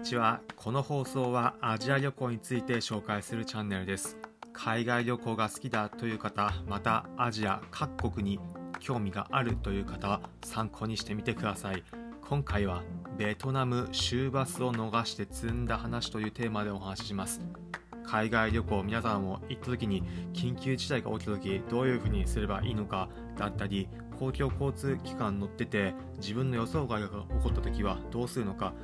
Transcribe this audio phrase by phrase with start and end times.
[0.00, 0.40] にちは。
[0.56, 4.16] この放送はアジア旅行について紹介するチャンネルです。
[4.54, 8.40] 海外旅行が好きだという方またアジア各国に
[8.78, 11.84] 興味があるという方は参考にしてみてください。
[12.26, 12.82] 今回は
[13.18, 17.42] ベトナム終バスを逃して積んだ話というテーマでお話しします。
[18.02, 23.86] 海外旅行皆さんも行った時に緊急事態が起きた時どういうふうにすればいいのかだったり
[24.18, 28.74] 公共交通機関乗ってて自分の予想外が起こった時はどうするのか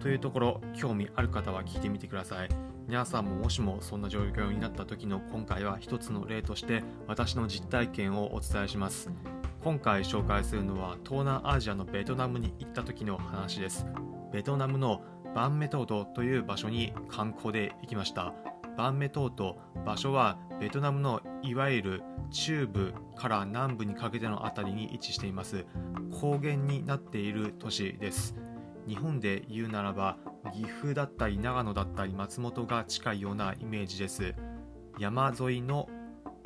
[0.00, 2.48] というところ興味ある方は聞いてみてください。
[2.88, 9.10] 皆さんももしもそんな状況になった時の今回は一つの例として私の実体験をお伝えします。
[9.62, 13.86] 今回紹介するのは東南アジアのベトナムに行った時の話です。
[14.32, 15.02] ベトナムの
[15.34, 18.32] バンメトートという場所に観光で行きました。
[18.76, 25.66] バンメトート場所はベトナムのいわゆる中部から南部にかけての辺りに位置しています。
[26.10, 28.34] 高原になっている都市です。
[28.86, 30.16] 日本で言うならば
[30.52, 34.34] 岐阜だったり長野だったり松本が近いようなイメージです。
[34.98, 35.88] 山沿いの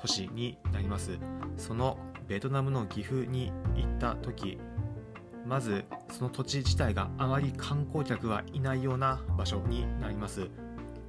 [0.00, 1.18] 都市になります。
[1.56, 4.58] そのベトナムの岐阜に行った時
[5.46, 10.50] まずその土地自体があまり観光客はいないような場所になります。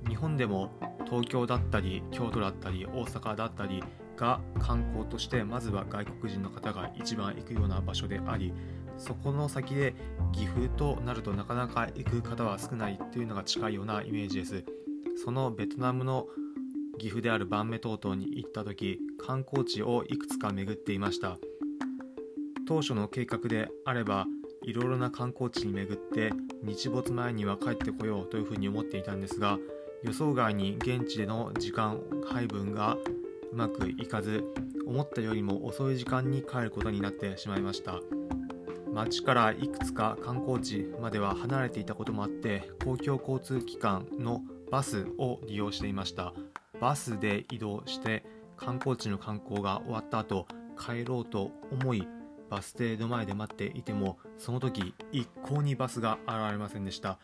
[0.07, 0.71] 日本でも
[1.05, 3.83] 東京だったり京都だったり大阪だったり
[4.15, 8.53] が観光としてまずは外国人の方が一番行くような場所であり
[8.97, 9.93] そこの先で
[10.31, 14.63] 岐阜となるとなかなか行く方は少ないというのが近いようなイメージです。
[15.23, 16.27] そのベトナムの
[16.97, 21.37] 岐阜であるバンメ島島に行った時観光地をいくつか巡っていました。
[22.67, 24.25] 当初の計画であれば
[24.63, 29.57] いろいろな観光地に巡って日没前には帰ってこようというふうに思っていたんですが
[30.03, 32.97] 予想外に現地での時間配分が
[33.53, 34.43] うまくいかず
[34.85, 38.01] 思ったよりも遅い時間に帰ることになってしまいました。
[38.93, 46.33] 町からいくつか観光地までは離れていたこともあって公共交通機関のバスを利用していました。
[46.79, 48.25] バスで移動して
[48.55, 50.47] 観光地の観光が終わった後
[50.79, 52.07] 帰ろうと思い
[52.49, 57.19] バス停の前で待っていてもその時一向にバスが現れませんでした。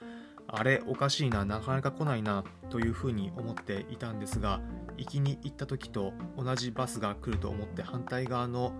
[0.47, 4.61] あれおかしいななかなか来ないなというふうに思っていたんですが
[4.97, 8.73] 行きに行った時と同じバスが来ると思って反対側の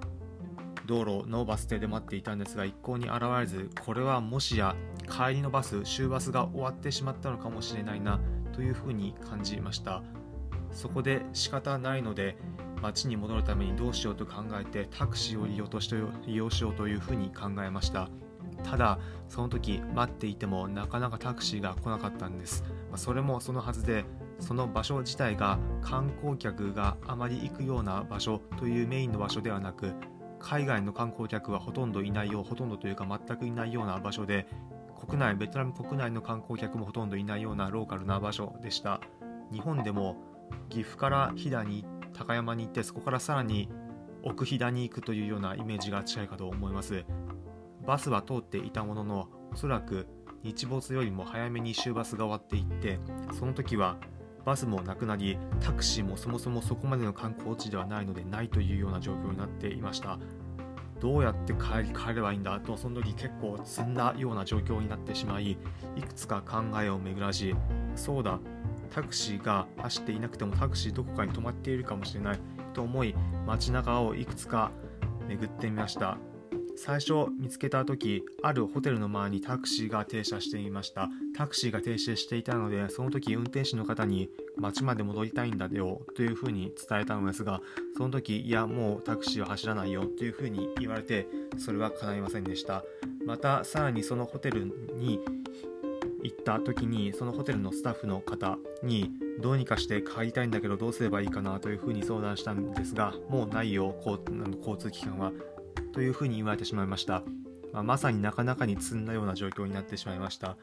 [0.86, 4.76] 道路のバス停で待っていたんですが一向に現れずこれはもしや
[5.10, 8.20] 帰りのバス終バスが終わってしまったのかもしれないな
[8.54, 10.04] というふうに感じました。
[10.72, 12.36] そこで仕方ないので
[12.82, 15.96] 町に戻るためにどうしようと考えてタクシーを利用として
[16.26, 18.10] 利用しようというふうに考えました。
[18.64, 22.64] ただその時待っていてもなかなかタクシーが来なかったんです。
[22.96, 24.06] それもそのはずで
[24.40, 29.94] その場所自体が観光客があまり行くような場所というメインの場所ではなく
[30.44, 34.46] 海外の観光客はほとんどいないようほとんどというか全くいないような場所で
[35.08, 39.02] 国内ベトナム国内の観光客もほとんどいないようなローカルな場所でした。
[39.52, 40.18] 日本でも
[40.70, 43.70] 岐阜から飛騨に高山に行ってそこからさらに
[44.22, 47.06] 奥飛騨に行くというようなイメージが近いかと思います。
[47.86, 50.08] バスは通っていたもののおそらく
[50.44, 53.00] 日没よりも早めに終バスが終わっていって
[53.38, 53.98] その時は
[54.46, 60.20] バスもなくなりタクシーもそもそもそこまでの観光地ではないのでないというような状況になっていました。
[61.04, 65.58] どうやって帰り帰ればいいんだとその時結構積んだような状況になってしまい
[65.98, 67.54] いくつか考えを巡らし
[67.98, 68.40] そうだ
[68.90, 72.40] タクシーが走っていなくてもタクシーどこかに止まっているかもしれない
[72.74, 73.14] と思い
[73.46, 74.72] 街中をいくつか
[75.28, 76.18] 巡ってみました。
[76.76, 81.10] 最初見つけた時あるホテルの前にタクシーが停車していました。
[81.36, 87.62] タクシーが停止していたのでその時運転手の方に街まで戻りたいんだよというふうに伝えたのですが
[87.98, 92.84] その時いやもうタクシーは走らないよというふうに言われてそれは叶いませんでした。
[93.26, 95.20] またさらにそのホテルに
[96.24, 99.12] 行った時にそのホテルのスタッフの方に
[99.42, 105.32] どうにかして帰りたいんだけどどうすればいいかなというふうに相談したんですがもうないよ交通機関は
[105.94, 107.24] というふうに言われてしまいました、
[107.72, 110.58] まあ、まさになかなかに積んだような状況になってしまいました。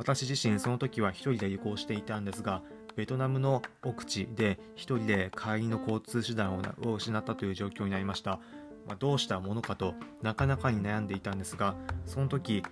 [0.00, 2.62] 私自身その時は1人で旅行していたんですが
[2.96, 8.40] ベトナムの奥地で1人で帰りの交通手段を失ったという状況になりました、
[8.86, 9.92] まあ、どうしたものかと
[10.22, 12.62] なかなかに悩んでいたんですがその時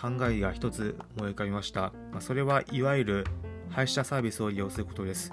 [0.00, 3.26] 考えが一つ思い浮かびました、まあ、それはいわゆる
[3.70, 5.32] 配車サービスを利用することです。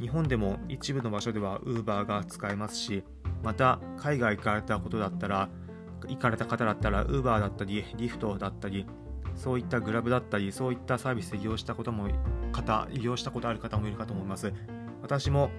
[0.00, 3.02] 日本でも一部の場所では Uber が使えますし
[3.42, 5.48] また海外行かれたことだったら
[6.08, 8.86] 行かれた方だったら Uber だったりリフトだったり
[9.34, 12.08] そういったグラブだったりそういったサービスで利用したことも
[12.52, 14.52] 方利用したことある方もいるかと思います。
[15.02, 15.50] 私も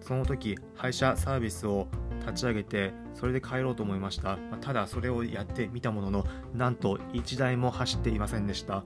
[0.00, 1.86] その時配車サービスを
[2.20, 4.38] 立ち上げてそれで帰ろうと思いました。
[4.60, 8.84] ただそれをやってみたもののなんと1台も走っていませんでした。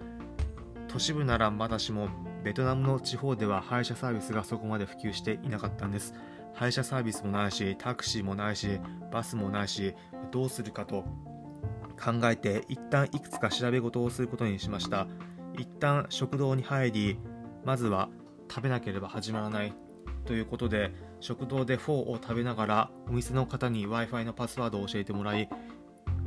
[0.88, 2.09] 都市部ならまだしも
[2.43, 6.15] ベトナムの地方では配車サービスがそこまで普及していなかったんです。
[6.58, 8.81] 配車サービスもないしタクシーもないし
[9.12, 9.94] バスもないし
[10.32, 11.05] どうするかと
[12.02, 15.06] 考えて一旦いくつか調べ事をすることにしました。
[15.56, 17.19] 一旦食堂に入り
[17.64, 18.08] まずは
[18.49, 19.72] 食べなければ始まらない。
[20.25, 25.49] ということで食堂でフォーを食べながらお店の方に w i f i のパスワードを教えてもらい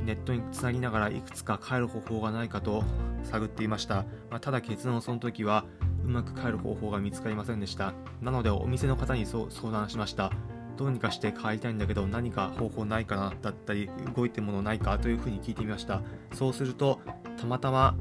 [0.04, 2.82] ネットにつなぎながらいくつか帰る方法がないかと
[3.22, 5.64] 探っていました、まあ、ただ結論その時は
[6.04, 7.94] うまく帰る方法が見つかりませんでした。
[8.20, 10.30] なのでお店の方に相談しました。
[10.76, 16.02] どうにかして帰りたいんだけど何か方法ないかなだったり動いてるものないかというふうに聞いてみました。
[16.32, 17.00] そうすると
[17.36, 17.94] たまたま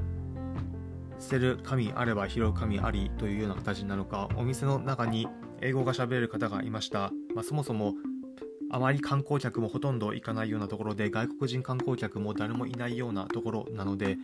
[1.19, 5.27] 捨てる紙あれば拾う紙ありというような形なのかお店の中に
[5.61, 7.93] 英語が喋れる方がいました、まあ、そもそも
[8.71, 14.17] あまり観光客もほとんど行かないようなところで外国人観光客も誰もいないようなところなので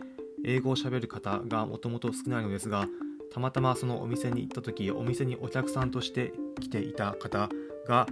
[0.44, 2.86] 英語を喋る方がもともと少ないのですが
[3.32, 7.48] たまたまそのお店に行った時お店にお客さんとして来ていた方
[7.86, 8.06] が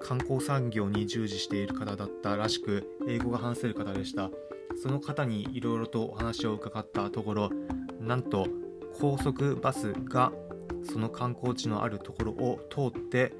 [0.00, 4.30] 観光産業に従事している方だったらしく英語が話せる方でした。
[4.76, 7.50] その方にいろいろとお話を伺ったところ
[8.00, 8.46] なんと
[9.00, 10.32] 高速バスが
[10.84, 13.32] その観光地のあるところを通って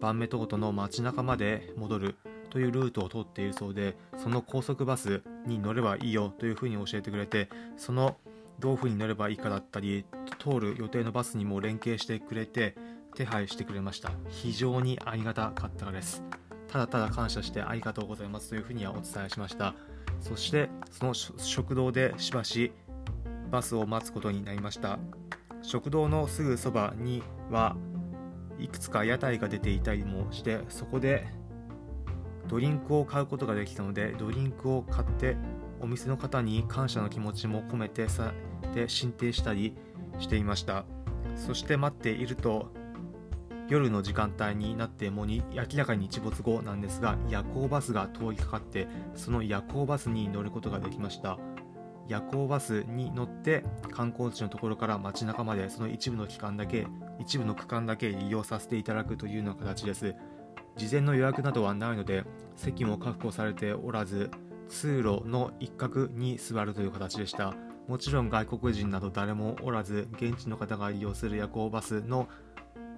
[0.00, 2.16] バンメトートの街中まで戻る
[2.50, 8.16] というルートを通っているそうでその高速バスに乗ればいいよというふうに教えてくれてその
[8.58, 10.04] どういうふうに乗ればいいかだったり
[10.38, 12.76] 通る予定のバスにも連携してくれて
[13.14, 14.10] 手配してくれました。
[14.28, 16.22] 非常にありがたかったからです。
[16.68, 19.74] ただただ感謝してありがとうございますというふうにはお伝えしました。
[20.20, 22.72] そしてその食堂でしばし
[23.50, 24.98] バスを待つことになりました。
[25.62, 27.76] 食堂のすぐそばには
[28.58, 31.26] いくつか屋台が出ていたりもしてそこで
[32.48, 35.36] ドリンクを買うことができたのでドリンクを買って
[35.80, 38.32] お店の方に感謝の気持ちも込めてさ
[38.74, 39.74] で進呈したり
[40.18, 40.84] していました。
[41.36, 42.72] そして待っていると
[43.68, 51.38] 夜の時間帯になってもに明らかに日没後なんですが夜行バスが通りかかってその夜行バスに乗ることができました。
[52.08, 56.86] 夜行バスに乗って観光地のところから街中までその一部の期間だけ
[57.18, 60.14] 一部の区間だけ利用させていただくというような形です。
[60.76, 62.24] 事前の予約などはないので
[62.56, 64.30] 席も確保されておらず
[64.68, 67.54] 通路の一角に座るという形でした。
[67.88, 72.28] もちろん外国人など誰もおらず現地の方が利用する夜行バスの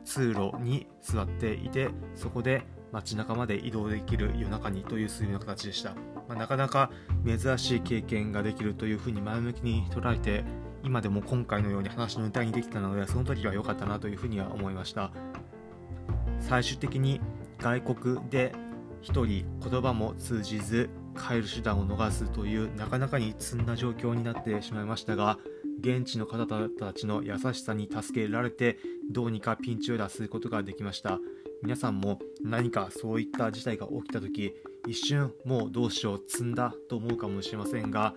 [0.04, 5.90] 通路に座っていてそこで街中まで移動できる夜中にというそういう形でした、
[6.28, 6.90] まあ、なかなか
[7.24, 10.44] 珍しい経験ができるというふうに前向きに捉えて
[10.82, 15.12] 今でも今回のように話の歌にできたのでその時は良かったなというふうには思いました。
[16.40, 17.20] 最終的に
[17.58, 18.54] 外国で
[19.02, 25.38] 1人言葉も通じず帰る手段を逃すというなかなかに積んだ状況になってしまいましたが
[25.80, 28.78] 現地の方たちの優しさに助けられて
[29.10, 31.18] どうにかピンチを脱することができました。
[31.62, 34.54] 皆さんも何かそういった事態が起きた時
[34.86, 38.14] 一瞬もうどうしよう積んだと思うかもしれませんが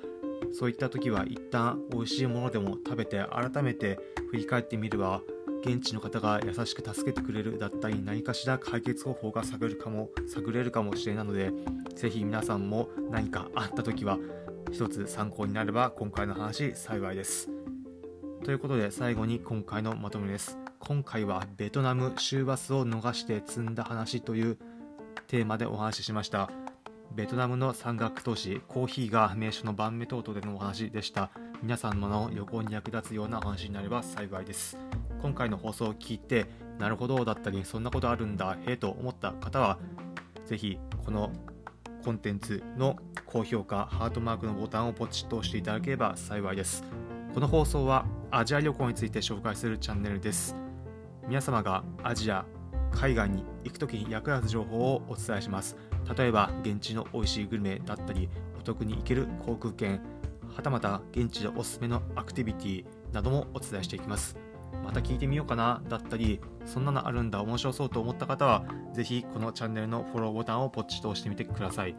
[0.58, 4.00] そういった時は一旦美味しいものでも食べて改めて
[4.30, 5.22] 振り返ってみれば
[5.66, 11.52] 現地の方が優しく助けてくれるだったり何かしら解決方法が探るかも探れるかもしれないので
[11.96, 14.20] ぜひ皆さんも何かあった時は
[14.72, 17.50] 一つ参考になれば今回の話幸いです。
[18.44, 20.58] ということで最後に今回のまとめです。
[20.80, 24.58] 今回はベトナム終バスを逃して積んだ話という
[25.28, 26.63] テーマでお話ししました。
[27.16, 31.30] ベトナムの山岳都市コーヒーが名所のバンメトートでのお話でした。
[31.62, 34.80] 皆様の旅行に役立つようなお話になれば幸いです。
[35.22, 36.48] 今回の放送を聞いて、
[36.80, 39.78] なるほどだったり、そんなことあるんだ、へえと思った方は、
[40.48, 41.32] ぜひこの
[42.04, 46.84] コンテンツの高評価、ハートマークのボタンをポチッと押していただければ幸いです。
[47.36, 50.56] この放送はアジア旅行について紹介するチャンネルです。
[51.28, 52.44] 皆様がアジア、
[52.92, 55.78] 海外に行くときに役立つ情報をお伝えします。
[56.18, 58.30] 例えば、現地の美味しいグルメだったり、
[58.60, 60.02] お得に行ける航空券、
[60.56, 64.38] はたまた現地でおすすめのアクティビティなどもお伝えしていきます。
[64.84, 71.96] また聞いてみようかなだったり、そんなのあるんだ、面白そうと思った方は、ぜひこのチャンネルのフォローボタンをポチッと押してみてください。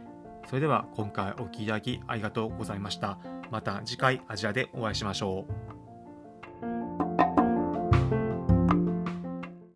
[0.48, 3.18] それでは今回お聴きいただきありがとうございました。
[3.50, 5.73] また次回アジアでお会いしましょう。